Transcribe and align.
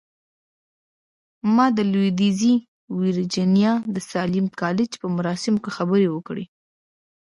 ما 1.55 1.65
د 1.77 1.79
لويديځې 1.91 2.53
ويرجينيا 2.97 3.73
د 3.93 3.95
ساليم 4.11 4.47
کالج 4.61 4.89
په 5.01 5.07
مراسمو 5.15 5.61
کې 5.63 5.71
خبرې 5.77 6.07
وکړې. 6.11 6.45